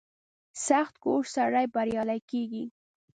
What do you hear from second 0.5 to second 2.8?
•سختکوش سړی بریالی کېږي.